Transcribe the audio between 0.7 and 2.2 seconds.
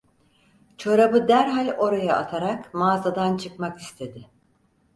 Çorabı derhal oraya